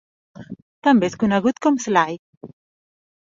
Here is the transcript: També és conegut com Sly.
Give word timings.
També 0.87 1.09
és 1.11 1.17
conegut 1.23 1.61
com 1.67 1.77
Sly. 1.85 2.17